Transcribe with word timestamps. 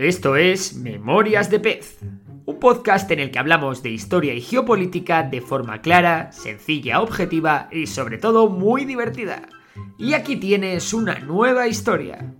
Esto 0.00 0.36
es 0.36 0.76
Memorias 0.76 1.50
de 1.50 1.60
Pez, 1.60 1.98
un 2.46 2.58
podcast 2.58 3.10
en 3.10 3.20
el 3.20 3.30
que 3.30 3.38
hablamos 3.38 3.82
de 3.82 3.90
historia 3.90 4.32
y 4.32 4.40
geopolítica 4.40 5.24
de 5.24 5.42
forma 5.42 5.82
clara, 5.82 6.32
sencilla, 6.32 7.02
objetiva 7.02 7.68
y 7.70 7.86
sobre 7.86 8.16
todo 8.16 8.48
muy 8.48 8.86
divertida. 8.86 9.42
Y 9.98 10.14
aquí 10.14 10.36
tienes 10.36 10.94
una 10.94 11.18
nueva 11.18 11.68
historia. 11.68 12.32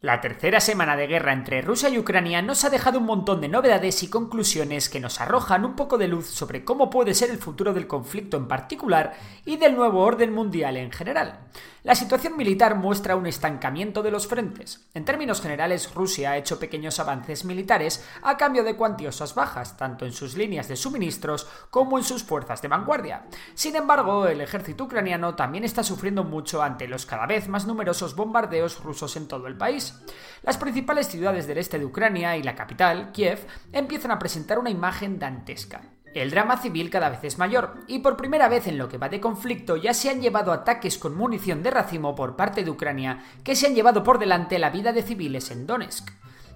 La 0.00 0.20
tercera 0.20 0.60
semana 0.60 0.96
de 0.96 1.06
guerra 1.06 1.32
entre 1.32 1.62
Rusia 1.62 1.88
y 1.88 1.98
Ucrania 1.98 2.40
nos 2.40 2.64
ha 2.64 2.70
dejado 2.70 3.00
un 3.00 3.06
montón 3.06 3.40
de 3.40 3.48
novedades 3.48 4.02
y 4.04 4.08
conclusiones 4.08 4.88
que 4.88 5.00
nos 5.00 5.20
arrojan 5.20 5.64
un 5.64 5.74
poco 5.74 5.98
de 5.98 6.06
luz 6.06 6.26
sobre 6.26 6.64
cómo 6.64 6.90
puede 6.90 7.12
ser 7.12 7.28
el 7.30 7.38
futuro 7.38 7.74
del 7.74 7.86
conflicto 7.86 8.36
en 8.36 8.46
particular 8.46 9.14
y 9.44 9.56
del 9.56 9.74
nuevo 9.74 10.02
orden 10.02 10.32
mundial 10.32 10.76
en 10.76 10.92
general. 10.92 11.40
La 11.86 11.94
situación 11.94 12.36
militar 12.36 12.74
muestra 12.74 13.14
un 13.14 13.28
estancamiento 13.28 14.02
de 14.02 14.10
los 14.10 14.26
frentes. 14.26 14.88
En 14.92 15.04
términos 15.04 15.40
generales, 15.40 15.94
Rusia 15.94 16.32
ha 16.32 16.36
hecho 16.36 16.58
pequeños 16.58 16.98
avances 16.98 17.44
militares 17.44 18.04
a 18.22 18.36
cambio 18.36 18.64
de 18.64 18.74
cuantiosas 18.74 19.36
bajas, 19.36 19.76
tanto 19.76 20.04
en 20.04 20.12
sus 20.12 20.36
líneas 20.36 20.66
de 20.66 20.74
suministros 20.74 21.46
como 21.70 21.96
en 21.96 22.02
sus 22.02 22.24
fuerzas 22.24 22.60
de 22.60 22.66
vanguardia. 22.66 23.26
Sin 23.54 23.76
embargo, 23.76 24.26
el 24.26 24.40
ejército 24.40 24.82
ucraniano 24.82 25.36
también 25.36 25.62
está 25.62 25.84
sufriendo 25.84 26.24
mucho 26.24 26.60
ante 26.60 26.88
los 26.88 27.06
cada 27.06 27.26
vez 27.26 27.46
más 27.46 27.68
numerosos 27.68 28.16
bombardeos 28.16 28.82
rusos 28.82 29.14
en 29.14 29.28
todo 29.28 29.46
el 29.46 29.56
país. 29.56 29.94
Las 30.42 30.58
principales 30.58 31.06
ciudades 31.06 31.46
del 31.46 31.58
este 31.58 31.78
de 31.78 31.84
Ucrania 31.84 32.36
y 32.36 32.42
la 32.42 32.56
capital, 32.56 33.12
Kiev, 33.12 33.46
empiezan 33.70 34.10
a 34.10 34.18
presentar 34.18 34.58
una 34.58 34.70
imagen 34.70 35.20
dantesca. 35.20 35.82
El 36.22 36.30
drama 36.30 36.56
civil 36.56 36.88
cada 36.88 37.10
vez 37.10 37.22
es 37.24 37.36
mayor, 37.36 37.74
y 37.86 37.98
por 37.98 38.16
primera 38.16 38.48
vez 38.48 38.66
en 38.66 38.78
lo 38.78 38.88
que 38.88 38.96
va 38.96 39.10
de 39.10 39.20
conflicto 39.20 39.76
ya 39.76 39.92
se 39.92 40.08
han 40.08 40.22
llevado 40.22 40.50
ataques 40.50 40.96
con 40.96 41.14
munición 41.14 41.62
de 41.62 41.70
racimo 41.70 42.14
por 42.14 42.36
parte 42.36 42.64
de 42.64 42.70
Ucrania 42.70 43.22
que 43.44 43.54
se 43.54 43.66
han 43.66 43.74
llevado 43.74 44.02
por 44.02 44.18
delante 44.18 44.58
la 44.58 44.70
vida 44.70 44.94
de 44.94 45.02
civiles 45.02 45.50
en 45.50 45.66
Donetsk. 45.66 46.08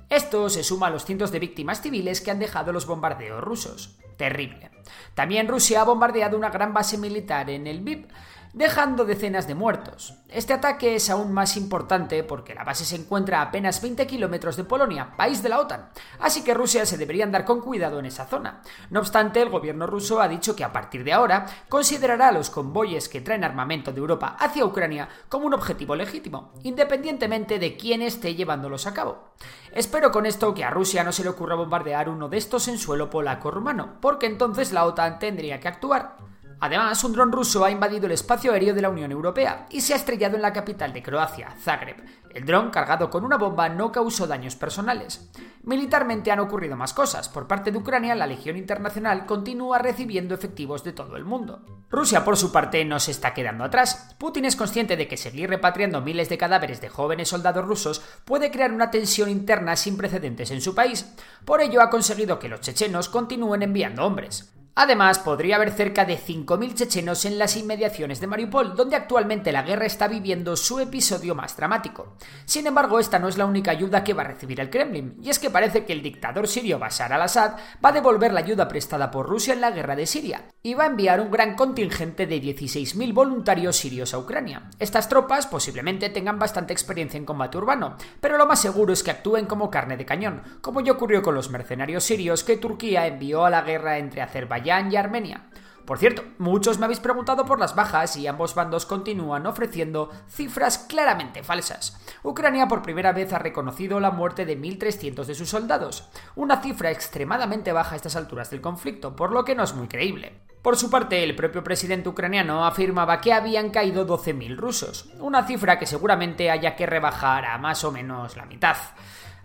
Esto 0.08 0.48
se 0.48 0.64
suma 0.64 0.86
a 0.86 0.90
los 0.90 1.04
cientos 1.04 1.30
de 1.30 1.40
víctimas 1.40 1.82
civiles 1.82 2.22
que 2.22 2.30
han 2.30 2.38
dejado 2.38 2.72
los 2.72 2.86
bombardeos 2.86 3.44
rusos. 3.44 3.98
Terrible. 4.16 4.70
También 5.14 5.46
Rusia 5.46 5.82
ha 5.82 5.84
bombardeado 5.84 6.38
una 6.38 6.48
gran 6.48 6.72
base 6.72 6.96
militar 6.96 7.50
en 7.50 7.66
el 7.66 7.80
Lviv, 7.80 8.08
dejando 8.52 9.04
decenas 9.04 9.46
de 9.46 9.54
muertos. 9.54 10.14
Este 10.28 10.52
ataque 10.52 10.94
es 10.94 11.10
aún 11.10 11.32
más 11.32 11.56
importante 11.56 12.22
porque 12.24 12.54
la 12.54 12.64
base 12.64 12.84
se 12.84 12.96
encuentra 12.96 13.38
a 13.40 13.42
apenas 13.42 13.80
20 13.82 14.06
kilómetros 14.06 14.56
de 14.56 14.64
Polonia, 14.64 15.14
país 15.16 15.42
de 15.42 15.48
la 15.48 15.60
OTAN, 15.60 15.90
así 16.20 16.42
que 16.42 16.54
Rusia 16.54 16.86
se 16.86 16.98
debería 16.98 17.24
andar 17.24 17.44
con 17.44 17.60
cuidado 17.60 17.98
en 17.98 18.06
esa 18.06 18.26
zona. 18.26 18.62
No 18.90 19.00
obstante, 19.00 19.40
el 19.42 19.50
gobierno 19.50 19.86
ruso 19.86 20.20
ha 20.20 20.28
dicho 20.28 20.56
que 20.56 20.64
a 20.64 20.72
partir 20.72 21.04
de 21.04 21.12
ahora 21.12 21.46
considerará 21.68 22.32
los 22.32 22.50
convoyes 22.50 23.08
que 23.08 23.20
traen 23.20 23.44
armamento 23.44 23.92
de 23.92 24.00
Europa 24.00 24.36
hacia 24.38 24.64
Ucrania 24.64 25.08
como 25.28 25.46
un 25.46 25.54
objetivo 25.54 25.94
legítimo, 25.94 26.52
independientemente 26.62 27.58
de 27.58 27.76
quién 27.76 28.02
esté 28.02 28.34
llevándolos 28.34 28.86
a 28.86 28.94
cabo. 28.94 29.30
Espero 29.72 30.10
con 30.10 30.26
esto 30.26 30.54
que 30.54 30.64
a 30.64 30.70
Rusia 30.70 31.04
no 31.04 31.12
se 31.12 31.22
le 31.22 31.30
ocurra 31.30 31.54
bombardear 31.54 32.08
uno 32.08 32.28
de 32.28 32.38
estos 32.38 32.68
en 32.68 32.78
suelo 32.78 33.10
polaco-rumano, 33.10 34.00
porque 34.00 34.26
entonces 34.26 34.72
la 34.72 34.84
OTAN 34.84 35.18
tendría 35.18 35.60
que 35.60 35.68
actuar. 35.68 36.16
Además, 36.60 37.02
un 37.04 37.14
dron 37.14 37.32
ruso 37.32 37.64
ha 37.64 37.70
invadido 37.70 38.04
el 38.04 38.12
espacio 38.12 38.52
aéreo 38.52 38.74
de 38.74 38.82
la 38.82 38.90
Unión 38.90 39.10
Europea 39.10 39.66
y 39.70 39.80
se 39.80 39.94
ha 39.94 39.96
estrellado 39.96 40.36
en 40.36 40.42
la 40.42 40.52
capital 40.52 40.92
de 40.92 41.02
Croacia, 41.02 41.54
Zagreb. 41.58 41.96
El 42.34 42.44
dron, 42.44 42.70
cargado 42.70 43.08
con 43.08 43.24
una 43.24 43.38
bomba, 43.38 43.68
no 43.70 43.90
causó 43.90 44.26
daños 44.26 44.56
personales. 44.56 45.30
Militarmente 45.62 46.30
han 46.30 46.38
ocurrido 46.38 46.76
más 46.76 46.92
cosas. 46.92 47.28
Por 47.30 47.46
parte 47.46 47.72
de 47.72 47.78
Ucrania, 47.78 48.14
la 48.14 48.26
Legión 48.26 48.56
Internacional 48.56 49.24
continúa 49.24 49.78
recibiendo 49.78 50.34
efectivos 50.34 50.84
de 50.84 50.92
todo 50.92 51.16
el 51.16 51.24
mundo. 51.24 51.64
Rusia, 51.90 52.24
por 52.24 52.36
su 52.36 52.52
parte, 52.52 52.84
no 52.84 53.00
se 53.00 53.10
está 53.10 53.34
quedando 53.34 53.64
atrás. 53.64 54.14
Putin 54.18 54.44
es 54.44 54.54
consciente 54.54 54.96
de 54.96 55.08
que 55.08 55.16
seguir 55.16 55.48
repatriando 55.48 56.02
miles 56.02 56.28
de 56.28 56.38
cadáveres 56.38 56.80
de 56.80 56.88
jóvenes 56.90 57.28
soldados 57.28 57.64
rusos 57.64 58.02
puede 58.24 58.50
crear 58.50 58.72
una 58.72 58.90
tensión 58.90 59.30
interna 59.30 59.76
sin 59.76 59.96
precedentes 59.96 60.50
en 60.50 60.60
su 60.60 60.74
país. 60.74 61.12
Por 61.44 61.62
ello, 61.62 61.80
ha 61.80 61.90
conseguido 61.90 62.38
que 62.38 62.48
los 62.48 62.60
chechenos 62.60 63.08
continúen 63.08 63.62
enviando 63.62 64.04
hombres. 64.04 64.52
Además, 64.74 65.18
podría 65.18 65.56
haber 65.56 65.72
cerca 65.72 66.04
de 66.04 66.18
5.000 66.18 66.74
chechenos 66.74 67.24
en 67.24 67.38
las 67.38 67.56
inmediaciones 67.56 68.20
de 68.20 68.26
Mariupol, 68.26 68.76
donde 68.76 68.96
actualmente 68.96 69.52
la 69.52 69.62
guerra 69.62 69.86
está 69.86 70.08
viviendo 70.08 70.56
su 70.56 70.80
episodio 70.80 71.34
más 71.34 71.56
dramático. 71.56 72.16
Sin 72.44 72.66
embargo, 72.66 72.98
esta 72.98 73.18
no 73.18 73.28
es 73.28 73.36
la 73.36 73.46
única 73.46 73.72
ayuda 73.72 74.04
que 74.04 74.14
va 74.14 74.22
a 74.22 74.26
recibir 74.28 74.60
el 74.60 74.70
Kremlin, 74.70 75.16
y 75.22 75.30
es 75.30 75.38
que 75.38 75.50
parece 75.50 75.84
que 75.84 75.92
el 75.92 76.02
dictador 76.02 76.48
sirio 76.48 76.78
Bashar 76.78 77.12
al-Assad 77.12 77.56
va 77.84 77.90
a 77.90 77.92
devolver 77.92 78.32
la 78.32 78.40
ayuda 78.40 78.68
prestada 78.68 79.10
por 79.10 79.28
Rusia 79.28 79.54
en 79.54 79.60
la 79.60 79.70
guerra 79.70 79.96
de 79.96 80.06
Siria, 80.06 80.44
y 80.62 80.74
va 80.74 80.84
a 80.84 80.88
enviar 80.88 81.20
un 81.20 81.30
gran 81.30 81.56
contingente 81.56 82.26
de 82.26 82.40
16.000 82.40 83.12
voluntarios 83.12 83.76
sirios 83.76 84.14
a 84.14 84.18
Ucrania. 84.18 84.70
Estas 84.78 85.08
tropas 85.08 85.46
posiblemente 85.46 86.10
tengan 86.10 86.38
bastante 86.38 86.72
experiencia 86.72 87.18
en 87.18 87.24
combate 87.24 87.58
urbano, 87.58 87.96
pero 88.20 88.38
lo 88.38 88.46
más 88.46 88.60
seguro 88.60 88.92
es 88.92 89.02
que 89.02 89.10
actúen 89.10 89.46
como 89.46 89.70
carne 89.70 89.96
de 89.96 90.06
cañón, 90.06 90.42
como 90.60 90.80
ya 90.80 90.92
ocurrió 90.92 91.22
con 91.22 91.34
los 91.34 91.50
mercenarios 91.50 92.04
sirios 92.04 92.44
que 92.44 92.56
Turquía 92.56 93.06
envió 93.06 93.44
a 93.44 93.50
la 93.50 93.62
guerra 93.62 93.98
entre 93.98 94.22
Y 94.64 94.96
Armenia. 94.96 95.50
Por 95.90 95.98
cierto, 95.98 96.22
muchos 96.38 96.78
me 96.78 96.84
habéis 96.84 97.00
preguntado 97.00 97.44
por 97.44 97.58
las 97.58 97.74
bajas 97.74 98.14
y 98.16 98.28
ambos 98.28 98.54
bandos 98.54 98.86
continúan 98.86 99.44
ofreciendo 99.46 100.10
cifras 100.28 100.78
claramente 100.78 101.42
falsas. 101.42 102.00
Ucrania 102.22 102.68
por 102.68 102.82
primera 102.82 103.12
vez 103.12 103.32
ha 103.32 103.40
reconocido 103.40 103.98
la 103.98 104.12
muerte 104.12 104.46
de 104.46 104.56
1.300 104.56 105.24
de 105.24 105.34
sus 105.34 105.48
soldados, 105.48 106.08
una 106.36 106.62
cifra 106.62 106.92
extremadamente 106.92 107.72
baja 107.72 107.94
a 107.94 107.96
estas 107.96 108.14
alturas 108.14 108.50
del 108.50 108.60
conflicto, 108.60 109.16
por 109.16 109.32
lo 109.32 109.44
que 109.44 109.56
no 109.56 109.64
es 109.64 109.74
muy 109.74 109.88
creíble. 109.88 110.42
Por 110.62 110.76
su 110.76 110.90
parte, 110.90 111.24
el 111.24 111.34
propio 111.34 111.64
presidente 111.64 112.08
ucraniano 112.08 112.64
afirmaba 112.64 113.20
que 113.20 113.32
habían 113.32 113.70
caído 113.70 114.06
12.000 114.06 114.56
rusos, 114.56 115.10
una 115.18 115.44
cifra 115.44 115.78
que 115.78 115.86
seguramente 115.86 116.50
haya 116.50 116.76
que 116.76 116.86
rebajar 116.86 117.46
a 117.46 117.58
más 117.58 117.82
o 117.82 117.90
menos 117.90 118.36
la 118.36 118.44
mitad. 118.44 118.76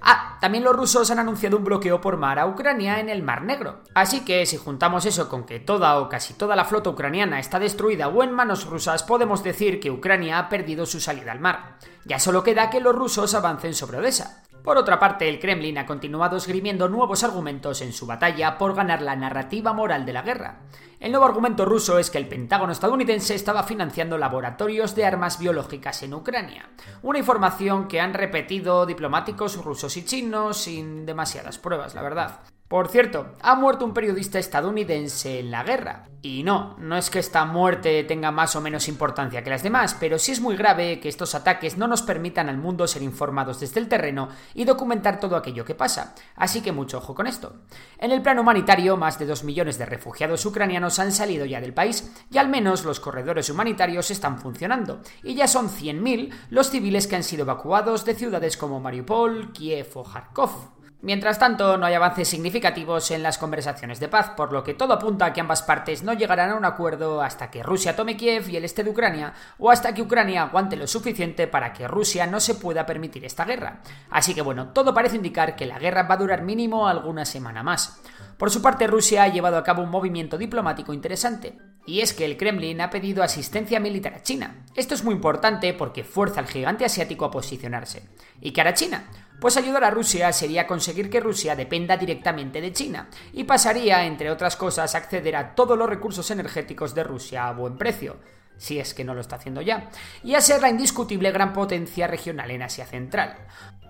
Ah, 0.07 0.37
también 0.39 0.63
los 0.63 0.75
rusos 0.75 1.09
han 1.09 1.17
anunciado 1.17 1.57
un 1.57 1.63
bloqueo 1.63 1.99
por 1.99 2.17
mar 2.17 2.37
a 2.37 2.45
Ucrania 2.45 2.99
en 2.99 3.09
el 3.09 3.23
Mar 3.23 3.41
Negro. 3.41 3.81
Así 3.95 4.23
que 4.23 4.45
si 4.45 4.55
juntamos 4.55 5.03
eso 5.07 5.27
con 5.27 5.47
que 5.47 5.59
toda 5.59 5.97
o 5.97 6.07
casi 6.07 6.35
toda 6.35 6.55
la 6.55 6.63
flota 6.63 6.91
ucraniana 6.91 7.39
está 7.39 7.57
destruida 7.57 8.07
o 8.07 8.21
en 8.21 8.31
manos 8.31 8.67
rusas, 8.67 9.01
podemos 9.01 9.43
decir 9.43 9.79
que 9.79 9.89
Ucrania 9.89 10.37
ha 10.37 10.47
perdido 10.47 10.85
su 10.85 10.99
salida 10.99 11.31
al 11.31 11.39
mar. 11.39 11.79
Ya 12.05 12.19
solo 12.19 12.43
queda 12.43 12.69
que 12.69 12.81
los 12.81 12.93
rusos 12.93 13.33
avancen 13.33 13.73
sobre 13.73 13.97
Odessa. 13.97 14.43
Por 14.65 14.79
otra 14.79 14.99
parte, 14.99 15.29
el 15.29 15.39
Kremlin 15.39 15.77
ha 15.77 15.85
continuado 15.85 16.37
esgrimiendo 16.37 16.89
nuevos 16.89 17.23
argumentos 17.23 17.81
en 17.81 17.93
su 17.93 18.07
batalla 18.07 18.57
por 18.57 18.73
ganar 18.73 18.99
la 19.03 19.15
narrativa 19.15 19.73
moral 19.73 20.07
de 20.07 20.13
la 20.13 20.23
guerra. 20.23 20.61
El 20.99 21.11
nuevo 21.11 21.27
argumento 21.27 21.65
ruso 21.65 21.99
es 21.99 22.09
que 22.09 22.17
el 22.17 22.27
Pentágono 22.27 22.71
estadounidense 22.71 23.35
estaba 23.35 23.61
financiando 23.61 24.17
laboratorios 24.17 24.95
de 24.95 25.05
armas 25.05 25.37
biológicas 25.37 26.01
en 26.01 26.15
Ucrania, 26.15 26.67
una 27.03 27.19
información 27.19 27.87
que 27.87 28.01
han 28.01 28.15
repetido 28.15 28.87
diplomáticos 28.87 29.63
rusos 29.63 29.97
y 29.97 30.03
chinos 30.03 30.57
sin 30.57 31.05
demasiadas 31.05 31.59
pruebas, 31.59 31.93
la 31.93 32.01
verdad. 32.01 32.39
Por 32.67 32.87
cierto, 32.87 33.27
ha 33.41 33.53
muerto 33.53 33.85
un 33.85 33.93
periodista 33.93 34.39
estadounidense 34.39 35.39
en 35.39 35.51
la 35.51 35.63
guerra. 35.63 36.09
Y 36.23 36.41
no, 36.41 36.75
no 36.79 36.97
es 36.97 37.11
que 37.11 37.19
esta 37.19 37.45
muerte 37.45 38.03
tenga 38.05 38.31
más 38.31 38.55
o 38.55 38.61
menos 38.61 38.87
importancia 38.87 39.43
que 39.43 39.51
las 39.51 39.61
demás, 39.61 39.95
pero 39.99 40.17
sí 40.17 40.31
es 40.31 40.41
muy 40.41 40.57
grave 40.57 40.99
que 40.99 41.07
estos 41.07 41.35
ataques 41.35 41.77
no 41.77 41.87
nos 41.87 42.01
permitan 42.01 42.49
al 42.49 42.57
mundo 42.57 42.87
ser 42.87 43.03
informados 43.03 43.59
desde 43.59 43.79
el 43.79 43.87
terreno 43.87 44.29
y 44.55 44.65
documentar 44.65 45.19
todo 45.19 45.35
aquello 45.35 45.63
que 45.63 45.75
pasa. 45.75 46.15
Así 46.35 46.61
que 46.61 46.71
mucho 46.71 46.97
ojo 46.97 47.13
con 47.13 47.27
esto. 47.27 47.53
En 47.99 48.11
el 48.11 48.23
plano 48.23 48.41
humanitario, 48.41 48.97
más 48.97 49.19
de 49.19 49.27
2 49.27 49.43
millones 49.43 49.77
de 49.77 49.85
refugiados 49.85 50.43
ucranianos 50.47 50.97
han 50.97 51.11
salido 51.11 51.45
ya 51.45 51.61
del 51.61 51.75
país 51.75 52.11
y 52.31 52.39
al 52.39 52.49
menos 52.49 52.83
los 52.83 52.99
corredores 52.99 53.51
humanitarios 53.51 54.09
están 54.09 54.39
funcionando. 54.39 55.01
Y 55.21 55.35
ya 55.35 55.47
son 55.47 55.69
100.000 55.69 56.33
los 56.49 56.71
civiles 56.71 57.05
que 57.05 57.15
han 57.15 57.23
sido 57.23 57.43
evacuados 57.43 58.03
de 58.05 58.15
ciudades 58.15 58.57
como 58.57 58.79
Mariupol, 58.79 59.53
Kiev 59.53 59.91
o 59.93 60.03
Kharkov. 60.03 60.75
Mientras 61.01 61.37
tanto, 61.37 61.77
no 61.77 61.85
hay 61.85 61.93
avances 61.93 62.27
significativos 62.27 63.11
en 63.11 63.21
las 63.21 63.37
conversaciones 63.37 63.99
de 63.99 64.07
paz, 64.07 64.31
por 64.35 64.51
lo 64.51 64.63
que 64.63 64.73
todo 64.73 64.93
apunta 64.93 65.25
a 65.25 65.33
que 65.33 65.41
ambas 65.41 65.61
partes 65.61 66.03
no 66.03 66.13
llegarán 66.13 66.49
a 66.49 66.55
un 66.55 66.65
acuerdo 66.65 67.21
hasta 67.21 67.51
que 67.51 67.61
Rusia 67.61 67.95
tome 67.95 68.17
Kiev 68.17 68.49
y 68.49 68.57
el 68.57 68.65
este 68.65 68.83
de 68.83 68.89
Ucrania, 68.89 69.33
o 69.59 69.69
hasta 69.69 69.93
que 69.93 70.01
Ucrania 70.01 70.43
aguante 70.43 70.75
lo 70.75 70.87
suficiente 70.87 71.47
para 71.47 71.73
que 71.73 71.87
Rusia 71.87 72.25
no 72.25 72.39
se 72.39 72.55
pueda 72.55 72.85
permitir 72.85 73.23
esta 73.23 73.45
guerra. 73.45 73.81
Así 74.09 74.33
que 74.33 74.41
bueno, 74.41 74.69
todo 74.69 74.93
parece 74.93 75.17
indicar 75.17 75.55
que 75.55 75.65
la 75.65 75.79
guerra 75.79 76.03
va 76.03 76.15
a 76.15 76.19
durar 76.19 76.41
mínimo 76.41 76.87
alguna 76.87 77.25
semana 77.25 77.61
más. 77.61 78.01
Por 78.37 78.51
su 78.51 78.61
parte, 78.61 78.87
Rusia 78.87 79.23
ha 79.23 79.29
llevado 79.29 79.57
a 79.57 79.63
cabo 79.63 79.81
un 79.81 79.89
movimiento 79.89 80.37
diplomático 80.37 80.93
interesante, 80.93 81.57
y 81.85 82.01
es 82.01 82.13
que 82.13 82.25
el 82.25 82.35
Kremlin 82.35 82.81
ha 82.81 82.89
pedido 82.89 83.23
asistencia 83.23 83.79
militar 83.79 84.13
a 84.13 84.23
China. 84.23 84.65
Esto 84.75 84.93
es 84.93 85.03
muy 85.03 85.13
importante 85.13 85.73
porque 85.73 86.03
fuerza 86.03 86.41
al 86.41 86.47
gigante 86.47 86.83
asiático 86.83 87.25
a 87.25 87.31
posicionarse. 87.31 88.09
¿Y 88.41 88.51
qué 88.51 88.61
hará 88.61 88.73
China? 88.73 89.05
Pues 89.39 89.55
ayudar 89.55 89.83
a 89.83 89.91
Rusia 89.91 90.33
sería 90.33 90.67
conseguir 90.67 91.09
que 91.09 91.19
Rusia 91.19 91.55
dependa 91.55 91.95
directamente 91.95 92.59
de 92.59 92.73
China 92.73 93.09
y 93.31 93.43
pasaría, 93.43 94.05
entre 94.05 94.31
otras 94.31 94.55
cosas, 94.55 94.95
a 94.95 94.97
acceder 94.97 95.35
a 95.35 95.55
todos 95.55 95.77
los 95.77 95.89
recursos 95.89 96.29
energéticos 96.31 96.95
de 96.95 97.03
Rusia 97.03 97.47
a 97.47 97.53
buen 97.53 97.77
precio, 97.77 98.17
si 98.57 98.79
es 98.79 98.93
que 98.93 99.03
no 99.03 99.13
lo 99.13 99.21
está 99.21 99.35
haciendo 99.35 99.61
ya, 99.61 99.89
y 100.23 100.35
a 100.35 100.41
ser 100.41 100.61
la 100.61 100.69
indiscutible 100.69 101.31
gran 101.31 101.53
potencia 101.53 102.07
regional 102.07 102.51
en 102.51 102.63
Asia 102.63 102.85
Central. 102.85 103.37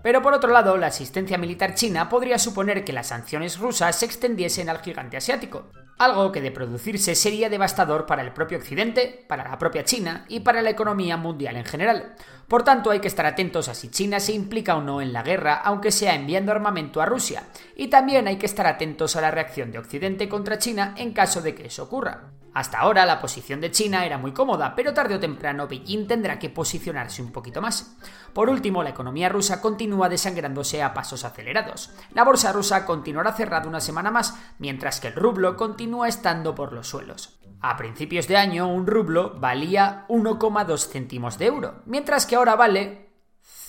Pero 0.06 0.22
por 0.22 0.34
otro 0.34 0.52
lado, 0.52 0.78
la 0.78 0.88
asistencia 0.88 1.38
militar 1.38 1.74
china 1.74 2.10
podría 2.10 2.38
suponer 2.38 2.86
que 2.86 2.94
las 2.94 3.08
sanciones 3.08 3.58
rusas 3.58 3.98
se 3.98 4.06
extendiesen 4.06 4.70
al 4.70 4.82
gigante 4.82 5.18
asiático, 5.18 5.72
algo 5.98 6.32
que 6.32 6.42
de 6.42 6.52
producirse 6.52 7.16
sería 7.16 7.50
devastador 7.50 8.06
para 8.06 8.22
el 8.22 8.32
propio 8.32 8.58
Occidente, 8.58 9.26
para 9.28 9.50
la 9.50 9.58
propia 9.58 9.84
China 9.84 10.26
y 10.28 10.42
para 10.42 10.62
la 10.62 10.70
economía 10.70 11.18
mundial 11.18 11.56
en 11.56 11.66
general. 11.66 12.16
Por 12.48 12.64
tanto, 12.64 12.92
hay 12.92 13.00
que 13.00 13.08
estar 13.08 13.26
atentos 13.26 13.68
a 13.68 13.74
si 13.74 13.90
China 13.90 14.20
se 14.20 14.34
implica 14.34 14.76
o 14.76 14.82
no 14.82 15.02
en 15.02 15.12
la 15.12 15.24
guerra, 15.24 15.56
aunque 15.56 15.92
sea 15.92 16.14
enviando 16.14 16.52
armamento 16.52 17.02
a 17.02 17.06
Rusia, 17.06 17.44
y 17.76 17.88
también 17.88 18.28
hay 18.28 18.36
que 18.36 18.46
estar 18.46 18.68
atentos 18.68 19.16
a 19.16 19.22
la 19.22 19.32
reacción 19.32 19.72
de 19.72 19.80
Occidente 19.80 20.30
contra 20.30 20.60
China 20.60 20.94
en 20.98 21.14
caso 21.14 21.42
de 21.42 21.56
que 21.56 21.66
eso 21.66 21.84
ocurra. 21.84 22.32
Hasta 22.56 22.80
ahora 22.80 23.06
la 23.06 23.20
posición 23.20 23.60
de 23.60 23.70
China 23.70 24.06
era 24.06 24.18
muy 24.18 24.32
cómoda, 24.32 24.76
pero 24.78 24.94
tarde 24.94 25.16
o 25.16 25.20
temprano 25.20 25.68
Beijing 25.68 26.08
tendrá 26.08 26.40
que 26.40 26.50
posicionarse 26.50 27.22
un 27.22 27.34
poquito 27.34 27.62
más. 27.62 27.98
Por 28.32 28.50
último, 28.50 28.82
la 28.82 28.92
economía 28.92 29.28
rusa 29.28 29.60
continúa 29.60 30.08
desangrándose 30.08 30.82
a 30.82 30.94
pasos 30.94 31.26
acelerados. 31.26 31.92
La 32.14 32.24
bolsa 32.24 32.54
rusa 32.54 32.86
continuará 32.86 33.34
cerrada 33.34 33.68
una 33.68 33.82
semana 33.82 34.10
más, 34.10 34.40
mientras 34.58 35.02
que 35.02 35.10
el 35.10 35.16
rublo 35.16 35.58
continúa 35.58 36.08
estando 36.08 36.56
por 36.56 36.72
los 36.72 36.88
suelos. 36.88 37.38
A 37.60 37.76
principios 37.76 38.26
de 38.30 38.38
año, 38.38 38.70
un 38.70 38.88
rublo 38.88 39.38
valía 39.38 40.06
1,2 40.08 40.88
céntimos 40.88 41.38
de 41.38 41.48
euro, 41.48 41.82
mientras 41.86 42.26
que 42.26 42.38
ahora 42.38 42.56
vale 42.56 43.05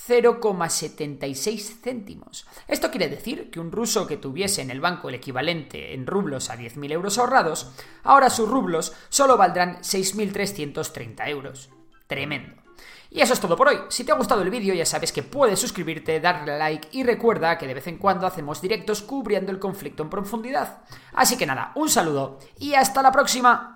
0,76 0.06 1.80
céntimos. 1.82 2.46
Esto 2.68 2.90
quiere 2.90 3.08
decir 3.08 3.50
que 3.50 3.60
un 3.60 3.72
ruso 3.72 4.06
que 4.06 4.16
tuviese 4.16 4.62
en 4.62 4.70
el 4.70 4.80
banco 4.80 5.08
el 5.08 5.16
equivalente 5.16 5.94
en 5.94 6.06
rublos 6.06 6.50
a 6.50 6.56
10.000 6.56 6.92
euros 6.92 7.18
ahorrados, 7.18 7.72
ahora 8.02 8.30
sus 8.30 8.48
rublos 8.48 8.92
solo 9.08 9.36
valdrán 9.36 9.78
6.330 9.78 11.28
euros. 11.28 11.70
Tremendo. 12.06 12.62
Y 13.10 13.20
eso 13.20 13.32
es 13.32 13.40
todo 13.40 13.56
por 13.56 13.68
hoy. 13.68 13.78
Si 13.88 14.04
te 14.04 14.12
ha 14.12 14.16
gustado 14.16 14.42
el 14.42 14.50
vídeo 14.50 14.74
ya 14.74 14.84
sabes 14.84 15.12
que 15.12 15.22
puedes 15.22 15.58
suscribirte, 15.58 16.20
darle 16.20 16.58
like 16.58 16.88
y 16.92 17.02
recuerda 17.02 17.56
que 17.56 17.66
de 17.66 17.74
vez 17.74 17.86
en 17.86 17.98
cuando 17.98 18.26
hacemos 18.26 18.60
directos 18.60 19.02
cubriendo 19.02 19.52
el 19.52 19.58
conflicto 19.58 20.02
en 20.02 20.10
profundidad. 20.10 20.82
Así 21.14 21.36
que 21.36 21.46
nada, 21.46 21.72
un 21.76 21.88
saludo 21.88 22.38
y 22.58 22.74
hasta 22.74 23.02
la 23.02 23.12
próxima. 23.12 23.75